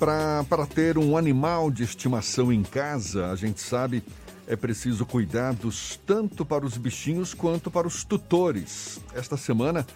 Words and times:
Para 0.00 0.66
ter 0.66 0.96
um 0.96 1.14
animal 1.14 1.70
de 1.70 1.82
estimação 1.82 2.50
em 2.50 2.62
casa, 2.62 3.30
a 3.30 3.36
gente 3.36 3.60
sabe, 3.60 4.02
é 4.46 4.56
preciso 4.56 5.04
cuidados 5.04 6.00
tanto 6.06 6.42
para 6.42 6.64
os 6.64 6.78
bichinhos 6.78 7.34
quanto 7.34 7.70
para 7.70 7.86
os 7.86 8.02
tutores. 8.02 8.98
Esta 9.14 9.36
semana, 9.36 9.86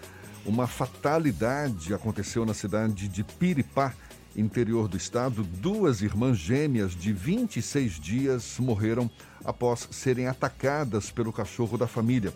uma 0.45 0.67
fatalidade 0.67 1.95
aconteceu 1.95 2.45
na 2.45 2.53
cidade 2.53 3.09
de 3.09 3.25
Piripá, 3.25 3.95
interior 4.37 4.88
do 4.88 4.99
estado. 4.99 5.43
Duas 5.43 6.03
irmãs 6.03 6.37
gêmeas 6.37 6.95
de 6.95 7.11
26 7.11 7.93
dias 7.99 8.57
morreram 8.59 9.11
após 9.43 9.89
serem 9.91 10.27
atacadas 10.27 11.11
pelo 11.11 11.33
cachorro 11.33 11.79
da 11.79 11.87
família. 11.87 12.35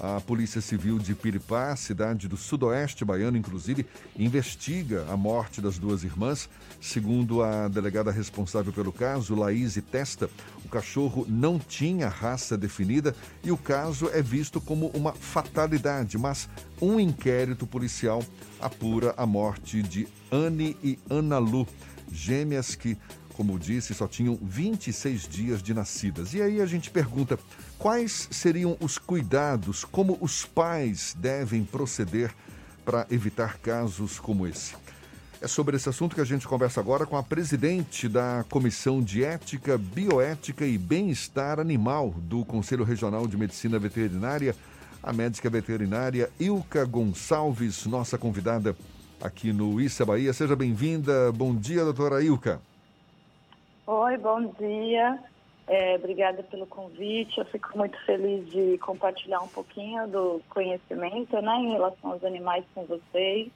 A 0.00 0.20
Polícia 0.20 0.60
Civil 0.60 0.98
de 0.98 1.14
Piripá, 1.14 1.74
cidade 1.76 2.26
do 2.26 2.36
sudoeste 2.36 3.04
baiano, 3.04 3.36
inclusive, 3.36 3.86
investiga 4.18 5.06
a 5.08 5.16
morte 5.16 5.60
das 5.60 5.78
duas 5.78 6.02
irmãs. 6.02 6.48
Segundo 6.80 7.42
a 7.42 7.68
delegada 7.68 8.10
responsável 8.10 8.72
pelo 8.72 8.92
caso, 8.92 9.34
Laís 9.34 9.80
Testa, 9.90 10.28
o 10.64 10.68
cachorro 10.68 11.24
não 11.28 11.58
tinha 11.58 12.08
raça 12.08 12.56
definida 12.56 13.14
e 13.42 13.52
o 13.52 13.56
caso 13.56 14.10
é 14.12 14.20
visto 14.20 14.60
como 14.60 14.88
uma 14.88 15.12
fatalidade, 15.12 16.18
mas 16.18 16.48
um 16.80 16.98
inquérito 16.98 17.66
policial 17.66 18.22
apura 18.60 19.14
a 19.16 19.24
morte 19.24 19.80
de 19.82 20.08
Anne 20.30 20.76
e 20.82 20.98
Ana 21.08 21.38
Lu, 21.38 21.66
gêmeas 22.10 22.74
que 22.74 22.98
como 23.34 23.58
disse, 23.58 23.94
só 23.94 24.06
tinham 24.06 24.38
26 24.40 25.28
dias 25.28 25.62
de 25.62 25.74
nascidas. 25.74 26.32
E 26.34 26.40
aí 26.40 26.60
a 26.60 26.66
gente 26.66 26.90
pergunta: 26.90 27.38
quais 27.78 28.28
seriam 28.30 28.76
os 28.80 28.96
cuidados, 28.96 29.84
como 29.84 30.16
os 30.20 30.44
pais 30.44 31.14
devem 31.18 31.64
proceder 31.64 32.32
para 32.84 33.06
evitar 33.10 33.58
casos 33.58 34.18
como 34.18 34.46
esse? 34.46 34.74
É 35.40 35.48
sobre 35.48 35.76
esse 35.76 35.88
assunto 35.88 36.14
que 36.14 36.22
a 36.22 36.24
gente 36.24 36.48
conversa 36.48 36.80
agora 36.80 37.04
com 37.04 37.18
a 37.18 37.22
presidente 37.22 38.08
da 38.08 38.44
Comissão 38.48 39.02
de 39.02 39.22
Ética, 39.22 39.76
Bioética 39.76 40.64
e 40.64 40.78
Bem-Estar 40.78 41.60
Animal 41.60 42.14
do 42.16 42.46
Conselho 42.46 42.82
Regional 42.82 43.26
de 43.26 43.36
Medicina 43.36 43.78
Veterinária, 43.78 44.56
a 45.02 45.12
médica 45.12 45.50
veterinária 45.50 46.30
Ilka 46.40 46.86
Gonçalves, 46.86 47.84
nossa 47.84 48.16
convidada 48.16 48.74
aqui 49.20 49.52
no 49.52 49.80
Issa 49.80 50.04
Bahia. 50.06 50.32
Seja 50.32 50.56
bem-vinda. 50.56 51.30
Bom 51.32 51.54
dia, 51.54 51.84
doutora 51.84 52.22
Ilka. 52.22 52.58
Oi, 53.86 54.16
bom 54.16 54.46
dia. 54.58 55.22
É, 55.66 55.96
obrigada 55.96 56.42
pelo 56.42 56.66
convite. 56.66 57.36
Eu 57.36 57.44
fico 57.44 57.76
muito 57.76 58.02
feliz 58.06 58.48
de 58.50 58.78
compartilhar 58.78 59.42
um 59.42 59.48
pouquinho 59.48 60.08
do 60.08 60.40
conhecimento 60.48 61.38
né, 61.42 61.54
em 61.56 61.72
relação 61.72 62.12
aos 62.12 62.24
animais 62.24 62.64
com 62.74 62.86
vocês. 62.86 63.50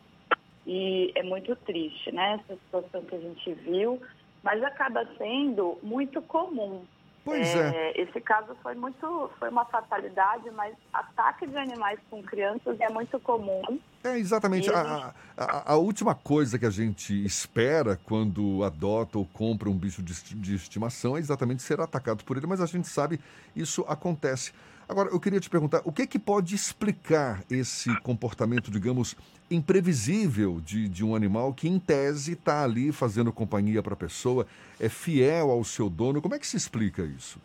E 0.66 1.10
é 1.14 1.22
muito 1.22 1.56
triste, 1.56 2.12
né, 2.12 2.38
essa 2.44 2.60
situação 2.60 3.02
que 3.04 3.14
a 3.14 3.18
gente 3.18 3.54
viu, 3.54 4.02
mas 4.42 4.62
acaba 4.62 5.08
sendo 5.16 5.78
muito 5.82 6.20
comum 6.20 6.84
Pois 7.28 7.54
é. 7.54 7.90
é. 7.90 8.02
Esse 8.02 8.20
caso 8.20 8.56
foi 8.62 8.74
muito, 8.74 9.30
foi 9.38 9.50
uma 9.50 9.64
fatalidade, 9.66 10.50
mas 10.52 10.74
ataque 10.92 11.46
de 11.46 11.56
animais 11.56 11.98
com 12.10 12.22
crianças 12.22 12.80
é 12.80 12.88
muito 12.88 13.20
comum. 13.20 13.78
É 14.02 14.18
exatamente. 14.18 14.70
A, 14.70 15.12
a, 15.36 15.72
a, 15.72 15.76
última 15.76 16.14
coisa 16.14 16.58
que 16.58 16.64
a 16.64 16.70
gente 16.70 17.12
espera 17.24 17.98
quando 18.04 18.64
adota 18.64 19.18
ou 19.18 19.26
compra 19.26 19.68
um 19.68 19.76
bicho 19.76 20.02
de, 20.02 20.14
de 20.34 20.54
estimação 20.54 21.16
é 21.16 21.20
exatamente 21.20 21.62
ser 21.62 21.80
atacado 21.80 22.24
por 22.24 22.36
ele, 22.36 22.46
mas 22.46 22.60
a 22.60 22.66
gente 22.66 22.88
sabe 22.88 23.20
isso 23.54 23.84
acontece. 23.88 24.52
Agora, 24.88 25.10
eu 25.10 25.20
queria 25.20 25.38
te 25.38 25.50
perguntar, 25.50 25.82
o 25.84 25.92
que, 25.92 26.06
que 26.06 26.18
pode 26.18 26.54
explicar 26.54 27.44
esse 27.50 27.94
comportamento, 28.00 28.70
digamos, 28.70 29.14
imprevisível 29.50 30.62
de, 30.62 30.88
de 30.88 31.04
um 31.04 31.14
animal 31.14 31.52
que, 31.52 31.68
em 31.68 31.78
tese, 31.78 32.32
está 32.32 32.64
ali 32.64 32.90
fazendo 32.90 33.30
companhia 33.30 33.82
para 33.82 33.92
a 33.92 33.96
pessoa, 33.96 34.46
é 34.80 34.88
fiel 34.88 35.50
ao 35.50 35.62
seu 35.62 35.90
dono? 35.90 36.22
Como 36.22 36.34
é 36.34 36.38
que 36.38 36.46
se 36.46 36.56
explica 36.56 37.02
isso? 37.02 37.38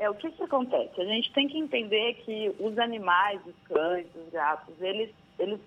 É, 0.00 0.10
o 0.10 0.14
que, 0.14 0.32
que 0.32 0.42
acontece? 0.42 1.00
A 1.00 1.04
gente 1.04 1.32
tem 1.32 1.46
que 1.46 1.56
entender 1.56 2.14
que 2.24 2.56
os 2.58 2.76
animais, 2.76 3.40
os 3.46 3.54
cães, 3.68 4.06
os 4.16 4.32
gatos, 4.32 4.74
eles, 4.80 5.10
eles, 5.38 5.60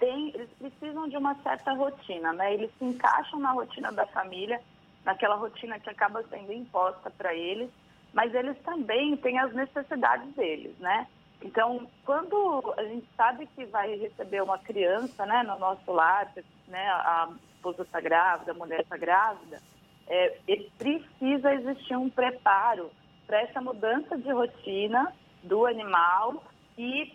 têm, 0.00 0.32
eles 0.34 0.48
precisam 0.58 1.08
de 1.08 1.16
uma 1.16 1.36
certa 1.42 1.72
rotina, 1.74 2.32
né? 2.32 2.54
Eles 2.54 2.70
se 2.76 2.84
encaixam 2.84 3.38
na 3.38 3.52
rotina 3.52 3.92
da 3.92 4.06
família, 4.06 4.60
naquela 5.04 5.36
rotina 5.36 5.78
que 5.78 5.88
acaba 5.88 6.24
sendo 6.28 6.52
imposta 6.52 7.08
para 7.08 7.32
eles, 7.36 7.70
mas 8.16 8.34
eles 8.34 8.56
também 8.64 9.14
têm 9.18 9.38
as 9.38 9.52
necessidades 9.52 10.34
deles, 10.34 10.74
né? 10.78 11.06
Então, 11.42 11.86
quando 12.02 12.72
a 12.78 12.82
gente 12.82 13.06
sabe 13.14 13.46
que 13.54 13.66
vai 13.66 13.94
receber 13.94 14.42
uma 14.42 14.58
criança, 14.58 15.26
né, 15.26 15.42
no 15.42 15.58
nosso 15.58 15.92
lar, 15.92 16.32
né, 16.66 16.88
a 16.88 17.28
esposa 17.54 17.82
está 17.82 18.00
grávida, 18.00 18.52
a 18.52 18.54
mulher 18.54 18.80
está 18.80 18.96
grávida, 18.96 19.60
é, 20.06 20.34
precisa 20.78 21.52
existir 21.52 21.94
um 21.94 22.08
preparo 22.08 22.90
para 23.26 23.42
essa 23.42 23.60
mudança 23.60 24.16
de 24.16 24.32
rotina 24.32 25.12
do 25.42 25.66
animal 25.66 26.42
e 26.78 27.12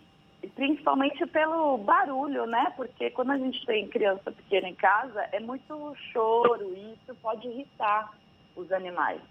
principalmente 0.54 1.26
pelo 1.26 1.80
barulho, 1.80 2.46
né? 2.46 2.74
Porque 2.76 3.10
quando 3.10 3.32
a 3.32 3.38
gente 3.40 3.66
tem 3.66 3.88
criança 3.88 4.32
pequena 4.32 4.70
em 4.70 4.76
casa, 4.76 5.28
é 5.32 5.40
muito 5.40 5.96
choro 6.12 6.76
e 6.76 6.94
isso 6.94 7.16
pode 7.24 7.48
irritar 7.48 8.12
os 8.56 8.72
animais. 8.72 9.22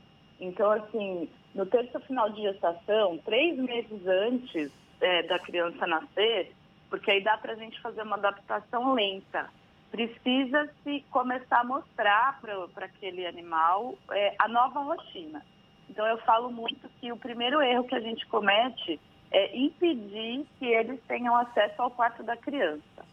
Então, 0.40 0.70
assim, 0.70 1.28
no 1.54 1.66
terço 1.66 1.98
final 2.00 2.30
de 2.30 2.42
gestação, 2.42 3.18
três 3.18 3.56
meses 3.58 4.06
antes 4.06 4.70
é, 5.00 5.22
da 5.24 5.38
criança 5.38 5.86
nascer, 5.86 6.52
porque 6.88 7.10
aí 7.10 7.22
dá 7.22 7.36
para 7.38 7.52
a 7.52 7.56
gente 7.56 7.80
fazer 7.80 8.02
uma 8.02 8.16
adaptação 8.16 8.92
lenta. 8.92 9.48
Precisa-se 9.90 11.04
começar 11.10 11.60
a 11.60 11.64
mostrar 11.64 12.40
para 12.40 12.86
aquele 12.86 13.26
animal 13.26 13.98
é, 14.12 14.34
a 14.38 14.46
nova 14.46 14.80
rotina. 14.80 15.42
Então, 15.88 16.06
eu 16.06 16.18
falo 16.18 16.50
muito 16.52 16.88
que 17.00 17.10
o 17.10 17.16
primeiro 17.16 17.60
erro 17.60 17.84
que 17.84 17.96
a 17.96 18.00
gente 18.00 18.24
comete 18.26 19.00
é 19.32 19.56
impedir 19.56 20.46
que 20.58 20.66
eles 20.66 21.00
tenham 21.08 21.34
acesso 21.34 21.82
ao 21.82 21.90
quarto 21.90 22.22
da 22.22 22.36
criança. 22.36 23.04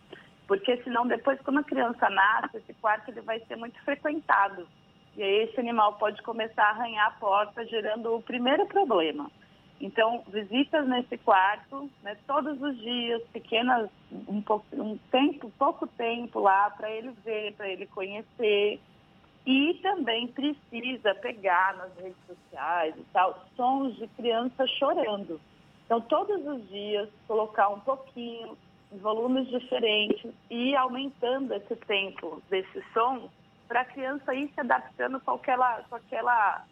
Porque 0.47 0.77
senão, 0.83 1.07
depois, 1.07 1.39
quando 1.41 1.59
a 1.59 1.63
criança 1.63 2.09
nasce, 2.09 2.57
esse 2.57 2.73
quarto 2.75 3.09
ele 3.09 3.21
vai 3.21 3.39
ser 3.41 3.55
muito 3.55 3.79
frequentado. 3.83 4.67
E 5.17 5.23
aí 5.23 5.43
esse 5.45 5.59
animal 5.59 5.93
pode 5.93 6.21
começar 6.21 6.63
a 6.63 6.69
arranhar 6.69 7.07
a 7.07 7.19
porta, 7.19 7.65
gerando 7.65 8.15
o 8.15 8.21
primeiro 8.21 8.67
problema. 8.67 9.31
Então, 9.81 10.23
visitas 10.27 10.87
nesse 10.87 11.17
quarto, 11.17 11.89
né, 12.03 12.15
todos 12.27 12.61
os 12.61 12.77
dias, 12.77 13.21
pequenas, 13.33 13.89
um, 14.27 14.41
pouco, 14.41 14.65
um 14.73 14.97
tempo, 15.11 15.51
pouco 15.57 15.87
tempo 15.87 16.39
lá 16.39 16.69
para 16.69 16.91
ele 16.91 17.11
ver, 17.25 17.53
para 17.53 17.67
ele 17.67 17.87
conhecer. 17.87 18.79
E 19.45 19.73
também 19.81 20.27
precisa 20.27 21.15
pegar 21.15 21.75
nas 21.77 21.95
redes 21.97 22.17
sociais 22.27 22.93
e 22.95 23.03
tal, 23.11 23.43
sons 23.55 23.95
de 23.95 24.07
criança 24.09 24.67
chorando. 24.67 25.41
Então, 25.85 25.99
todos 26.01 26.45
os 26.45 26.67
dias, 26.69 27.09
colocar 27.27 27.69
um 27.69 27.79
pouquinho, 27.79 28.55
em 28.91 28.97
volumes 28.99 29.47
diferentes 29.49 30.31
e 30.49 30.75
aumentando 30.75 31.53
esse 31.53 31.75
tempo 31.75 32.41
desse 32.49 32.83
som 32.93 33.29
para 33.67 33.81
a 33.81 33.85
criança 33.85 34.33
ir 34.33 34.49
se 34.53 34.59
adaptando 34.59 35.19
com 35.19 35.31
aquela, 35.31 35.81
com 35.83 35.95
aquela 35.95 36.65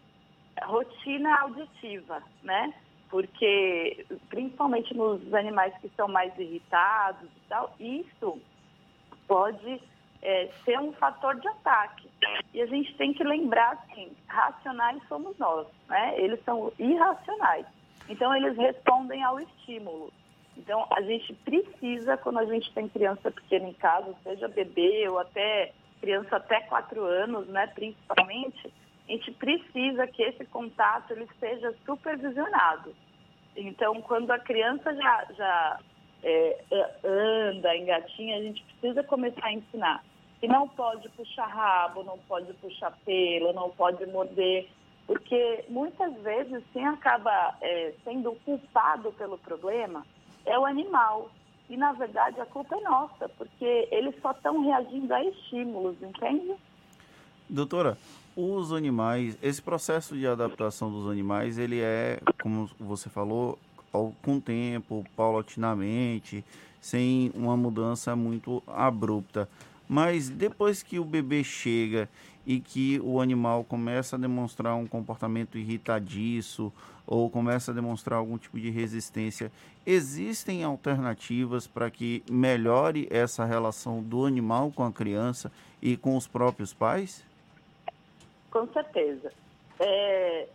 rotina 0.64 1.42
auditiva, 1.42 2.22
né? 2.44 2.74
Porque, 3.10 4.06
principalmente 4.30 4.96
nos 4.96 5.34
animais 5.34 5.74
que 5.80 5.90
são 5.96 6.08
mais 6.08 6.38
irritados 6.38 7.30
e 7.30 7.50
tal, 7.50 7.76
isso 7.80 8.42
pode 9.28 9.82
é, 10.22 10.50
ser 10.64 10.80
um 10.80 10.92
fator 10.94 11.40
de 11.40 11.48
ataque. 11.48 12.10
E 12.54 12.62
a 12.62 12.66
gente 12.66 12.96
tem 12.96 13.14
que 13.14 13.24
lembrar, 13.24 13.74
assim, 13.74 14.12
racionais 14.28 15.02
somos 15.08 15.38
nós, 15.38 15.68
né? 15.88 16.20
Eles 16.20 16.44
são 16.44 16.72
irracionais. 16.80 17.66
Então, 18.10 18.36
eles 18.36 18.58
respondem 18.58 19.24
ao 19.24 19.40
estímulo. 19.40 20.12
Então, 20.58 20.88
a 20.92 21.02
gente 21.02 21.34
precisa, 21.34 22.18
quando 22.18 22.40
a 22.40 22.46
gente 22.46 22.72
tem 22.74 22.88
criança 22.88 23.30
pequena 23.30 23.68
em 23.68 23.74
casa, 23.74 24.16
seja 24.24 24.48
bebê 24.48 25.08
ou 25.10 25.20
até 25.20 25.74
criança 26.02 26.38
até 26.38 26.62
quatro 26.62 27.04
anos, 27.04 27.48
né, 27.48 27.68
principalmente, 27.68 28.72
a 29.08 29.12
gente 29.12 29.32
precisa 29.34 30.08
que 30.08 30.24
esse 30.24 30.46
contato 30.46 31.12
ele 31.12 31.28
seja 31.40 31.74
supervisionado. 31.86 32.96
Então, 33.56 34.02
quando 34.02 34.32
a 34.32 34.40
criança 34.40 34.94
já, 34.94 35.26
já 35.38 35.80
é, 36.24 36.64
anda, 37.04 37.76
engatinha, 37.78 38.38
a 38.38 38.42
gente 38.42 38.64
precisa 38.64 39.04
começar 39.04 39.46
a 39.46 39.54
ensinar. 39.54 40.04
E 40.42 40.48
não 40.48 40.68
pode 40.68 41.08
puxar 41.10 41.48
rabo, 41.48 42.04
não 42.04 42.18
pode 42.28 42.52
puxar 42.56 42.92
pelo, 43.06 43.54
não 43.54 43.70
pode 43.70 44.06
morder, 44.08 44.68
porque 45.08 45.66
muitas 45.70 46.14
vezes 46.22 46.64
quem 46.74 46.86
acaba 46.86 47.56
é, 47.62 47.94
sendo 48.04 48.34
culpado 48.44 49.12
pelo 49.14 49.38
problema 49.38 50.06
é 50.46 50.58
o 50.58 50.66
animal. 50.66 51.30
E, 51.70 51.78
na 51.78 51.94
verdade, 51.94 52.40
a 52.40 52.46
culpa 52.46 52.76
é 52.76 52.82
nossa, 52.82 53.28
porque 53.30 53.88
eles 53.92 54.14
só 54.22 54.32
estão 54.32 54.64
reagindo 54.64 55.14
a 55.14 55.24
estímulos, 55.24 55.96
entende? 56.02 56.54
Doutora, 57.50 57.98
os 58.36 58.72
animais, 58.74 59.38
esse 59.42 59.62
processo 59.62 60.16
de 60.16 60.28
adaptação 60.28 60.92
dos 60.92 61.10
animais, 61.10 61.58
ele 61.58 61.80
é, 61.80 62.20
como 62.42 62.70
você 62.80 63.10
falou, 63.10 63.58
com 64.22 64.40
tempo, 64.40 65.06
paulatinamente, 65.16 66.44
sem 66.82 67.32
uma 67.34 67.56
mudança 67.56 68.16
muito 68.16 68.62
abrupta. 68.68 69.50
Mas 69.88 70.30
depois 70.30 70.82
que 70.82 71.00
o 71.00 71.06
bebê 71.06 71.44
chega 71.44 72.10
e 72.46 72.60
que 72.60 73.00
o 73.04 73.20
animal 73.20 73.64
começa 73.64 74.16
a 74.16 74.20
demonstrar 74.20 74.76
um 74.76 74.86
comportamento 74.86 75.58
irritadiço 75.58 76.72
ou 77.06 77.30
começa 77.30 77.72
a 77.72 77.74
demonstrar 77.74 78.20
algum 78.20 78.38
tipo 78.38 78.60
de 78.60 78.70
resistência, 78.70 79.52
existem 79.86 80.64
alternativas 80.64 81.68
para 81.68 81.90
que 81.90 82.24
melhore 82.30 83.08
essa 83.12 83.46
relação 83.46 84.02
do 84.02 84.26
animal 84.26 84.72
com 84.72 84.84
a 84.84 84.92
criança 84.92 85.52
e 85.82 85.96
com 85.96 86.16
os 86.18 86.28
próprios 86.28 86.74
pais? 86.74 87.24
Com 88.50 88.68
certeza. 88.74 89.32
É, 89.80 90.48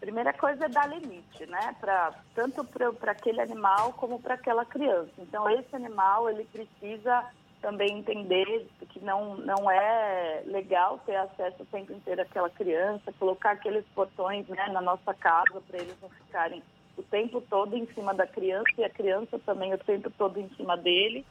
primeira 0.00 0.32
coisa 0.32 0.64
é 0.64 0.68
dar 0.68 0.86
limite, 0.88 1.44
né? 1.46 1.76
Pra, 1.78 2.14
tanto 2.34 2.64
para 2.64 3.12
aquele 3.12 3.40
animal 3.40 3.92
como 3.92 4.18
para 4.20 4.34
aquela 4.34 4.64
criança. 4.64 5.10
Então, 5.18 5.48
esse 5.50 5.74
animal, 5.76 6.30
ele 6.30 6.44
precisa 6.44 7.26
também 7.60 7.98
entender 7.98 8.66
que 8.88 9.00
não, 9.00 9.36
não 9.36 9.70
é 9.70 10.42
legal 10.46 10.98
ter 11.06 11.16
acesso 11.16 11.62
o 11.62 11.66
tempo 11.66 11.92
inteiro 11.92 12.22
àquela 12.22 12.50
criança, 12.50 13.12
colocar 13.18 13.52
aqueles 13.52 13.84
portões 13.94 14.46
né, 14.48 14.68
na 14.68 14.80
nossa 14.80 15.14
casa 15.14 15.60
para 15.68 15.78
eles 15.78 15.96
não 16.00 16.08
ficarem 16.10 16.62
o 16.96 17.02
tempo 17.02 17.40
todo 17.48 17.76
em 17.76 17.86
cima 17.94 18.12
da 18.12 18.26
criança 18.26 18.72
e 18.78 18.84
a 18.84 18.90
criança 18.90 19.38
também 19.40 19.72
o 19.72 19.78
tempo 19.78 20.10
todo 20.10 20.38
em 20.38 20.48
cima 20.50 20.76
dele. 20.76 21.24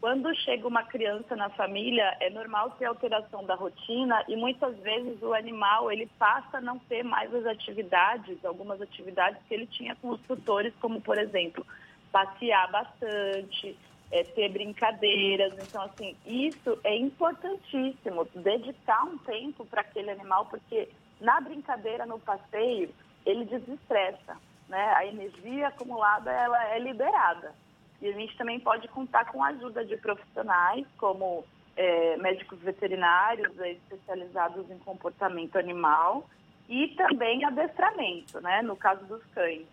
Quando 0.00 0.34
chega 0.34 0.66
uma 0.66 0.82
criança 0.82 1.36
na 1.36 1.48
família, 1.50 2.16
é 2.18 2.28
normal 2.28 2.70
ter 2.72 2.86
alteração 2.86 3.44
da 3.44 3.54
rotina 3.54 4.24
e 4.26 4.34
muitas 4.34 4.76
vezes 4.78 5.22
o 5.22 5.32
animal 5.32 5.92
ele 5.92 6.08
passa 6.18 6.58
a 6.58 6.60
não 6.60 6.78
ter 6.80 7.04
mais 7.04 7.32
as 7.32 7.46
atividades, 7.46 8.44
algumas 8.44 8.82
atividades 8.82 9.40
que 9.46 9.54
ele 9.54 9.66
tinha 9.66 9.94
com 9.96 10.08
os 10.08 10.20
tutores, 10.22 10.74
como 10.80 11.00
por 11.00 11.18
exemplo, 11.18 11.64
passear 12.10 12.68
bastante, 12.72 13.78
é, 14.12 14.22
ter 14.22 14.50
brincadeiras. 14.50 15.54
Então, 15.54 15.82
assim, 15.82 16.14
isso 16.26 16.78
é 16.84 16.94
importantíssimo, 16.96 18.28
dedicar 18.34 19.02
um 19.04 19.16
tempo 19.18 19.64
para 19.64 19.80
aquele 19.80 20.10
animal, 20.10 20.46
porque 20.46 20.88
na 21.20 21.40
brincadeira, 21.40 22.04
no 22.04 22.20
passeio, 22.20 22.90
ele 23.24 23.46
desestressa, 23.46 24.36
né? 24.68 24.92
A 24.96 25.06
energia 25.06 25.68
acumulada, 25.68 26.30
ela 26.30 26.74
é 26.74 26.78
liberada. 26.78 27.54
E 28.00 28.08
a 28.08 28.12
gente 28.12 28.36
também 28.36 28.60
pode 28.60 28.86
contar 28.88 29.24
com 29.26 29.42
a 29.42 29.48
ajuda 29.48 29.84
de 29.84 29.96
profissionais, 29.96 30.84
como 30.98 31.44
é, 31.76 32.16
médicos 32.18 32.58
veterinários 32.58 33.58
é, 33.60 33.72
especializados 33.72 34.70
em 34.70 34.78
comportamento 34.78 35.56
animal 35.56 36.28
e 36.68 36.88
também 36.88 37.44
adestramento, 37.44 38.40
né? 38.40 38.60
No 38.62 38.76
caso 38.76 39.04
dos 39.06 39.24
cães. 39.26 39.66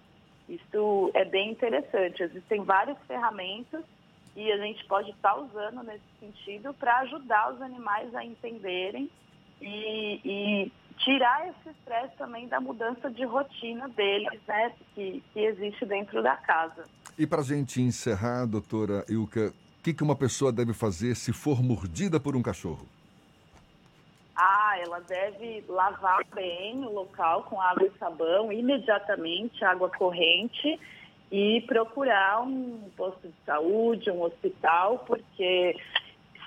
Isso 0.47 1.11
é 1.13 1.25
bem 1.25 1.51
interessante. 1.51 2.23
Existem 2.23 2.63
várias 2.63 2.97
ferramentas 3.07 3.83
e 4.39 4.51
a 4.53 4.57
gente 4.57 4.85
pode 4.85 5.11
estar 5.11 5.35
usando 5.35 5.83
nesse 5.83 6.05
sentido 6.17 6.73
para 6.73 6.99
ajudar 6.99 7.53
os 7.53 7.61
animais 7.61 8.15
a 8.15 8.23
entenderem 8.23 9.09
e, 9.61 10.21
e 10.23 10.71
tirar 10.99 11.49
esse 11.49 11.77
estresse 11.77 12.15
também 12.17 12.47
da 12.47 12.61
mudança 12.61 13.11
de 13.11 13.25
rotina 13.25 13.89
deles, 13.89 14.39
né, 14.47 14.71
que, 14.95 15.21
que 15.33 15.39
existe 15.41 15.85
dentro 15.85 16.23
da 16.23 16.37
casa. 16.37 16.85
E 17.17 17.27
para 17.27 17.41
a 17.41 17.43
gente 17.43 17.81
encerrar, 17.81 18.45
doutora 18.45 19.03
Ilka, 19.09 19.53
o 19.79 19.83
que, 19.83 19.93
que 19.93 20.03
uma 20.03 20.15
pessoa 20.15 20.53
deve 20.53 20.73
fazer 20.73 21.15
se 21.15 21.33
for 21.33 21.61
mordida 21.61 22.17
por 22.17 22.33
um 22.33 22.41
cachorro? 22.41 22.87
Ah, 24.33 24.77
ela 24.79 25.01
deve 25.01 25.65
lavar 25.67 26.23
bem 26.33 26.77
o 26.85 26.93
local 26.93 27.43
com 27.43 27.61
água 27.61 27.85
e 27.85 27.99
sabão, 27.99 28.53
imediatamente, 28.53 29.65
água 29.65 29.89
corrente, 29.89 30.79
e 31.31 31.61
procurar 31.67 32.41
um 32.41 32.89
posto 32.97 33.27
de 33.27 33.35
saúde, 33.45 34.09
um 34.09 34.23
hospital, 34.23 34.99
porque 34.99 35.75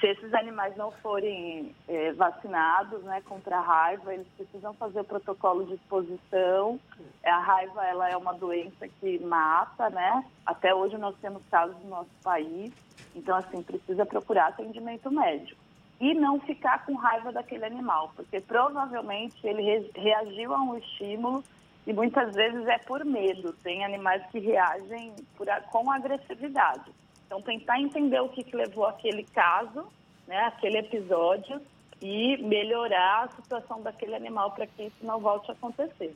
se 0.02 0.08
esses 0.08 0.34
animais 0.34 0.76
não 0.76 0.90
forem 0.90 1.73
é, 1.87 2.12
vacinados 2.12 3.00
né, 3.05 3.23
contra 3.25 3.58
a 3.58 3.61
raiva, 3.61 4.12
eles 4.12 4.26
precisam 4.37 4.75
fazer 4.75 5.00
o 5.00 5.05
protocolo 5.05 5.64
de 5.64 5.75
exposição. 5.75 6.81
A 7.25 7.38
raiva 7.38 7.87
ela 7.87 8.11
é 8.11 8.17
uma 8.17 8.34
doença 8.34 8.88
que 9.00 9.20
mata, 9.20 9.88
né? 9.90 10.25
Até 10.44 10.75
hoje 10.75 10.99
nós 10.99 11.14
temos 11.23 11.40
casos 11.49 11.76
no 11.85 11.90
nosso 11.90 12.11
país. 12.25 12.73
Então, 13.14 13.37
assim, 13.37 13.62
precisa 13.62 14.05
procurar 14.05 14.49
atendimento 14.49 15.08
médico. 15.08 15.61
E 16.00 16.14
não 16.14 16.40
ficar 16.40 16.85
com 16.85 16.96
raiva 16.96 17.31
daquele 17.31 17.64
animal, 17.64 18.12
porque 18.17 18.40
provavelmente 18.40 19.37
ele 19.46 19.62
re 19.62 19.90
reagiu 19.94 20.52
a 20.52 20.61
um 20.61 20.76
estímulo 20.76 21.44
e 21.87 21.93
muitas 21.93 22.34
vezes 22.34 22.67
é 22.67 22.79
por 22.79 23.05
medo. 23.05 23.52
Tem 23.62 23.84
animais 23.84 24.23
que 24.31 24.38
reagem 24.38 25.14
por, 25.37 25.46
com 25.70 25.90
agressividade. 25.90 26.90
Então, 27.26 27.40
tentar 27.43 27.81
entender 27.81 28.20
o 28.20 28.29
que, 28.29 28.44
que 28.44 28.55
levou 28.55 28.87
aquele 28.87 29.25
caso, 29.25 29.84
né, 30.26 30.38
aquele 30.44 30.79
episódio, 30.79 31.61
e 32.00 32.37
melhorar 32.38 33.25
a 33.25 33.29
situação 33.29 33.81
daquele 33.81 34.14
animal 34.14 34.50
para 34.50 34.67
que 34.67 34.84
isso 34.84 34.96
não 35.02 35.20
volte 35.20 35.50
a 35.50 35.55
acontecer. 35.55 36.14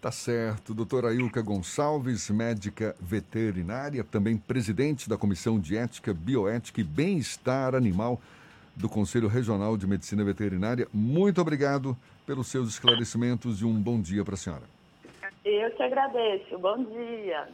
Tá 0.00 0.10
certo. 0.10 0.74
Doutora 0.74 1.14
Ilka 1.14 1.42
Gonçalves, 1.42 2.30
médica 2.30 2.96
veterinária, 3.00 4.02
também 4.02 4.36
presidente 4.36 5.08
da 5.08 5.16
Comissão 5.16 5.60
de 5.60 5.76
Ética, 5.76 6.14
Bioética 6.14 6.80
e 6.80 6.84
Bem-Estar 6.84 7.74
Animal 7.74 8.20
do 8.74 8.88
Conselho 8.88 9.28
Regional 9.28 9.76
de 9.76 9.86
Medicina 9.86 10.24
Veterinária. 10.24 10.88
Muito 10.92 11.40
obrigado 11.40 11.96
pelos 12.26 12.48
seus 12.48 12.70
esclarecimentos 12.70 13.60
e 13.60 13.64
um 13.64 13.80
bom 13.80 14.00
dia 14.00 14.24
para 14.24 14.34
a 14.34 14.38
senhora. 14.38 14.79
Eu 15.50 15.70
que 15.72 15.82
agradeço. 15.82 16.58
Bom 16.60 16.84
dia. 16.84 17.48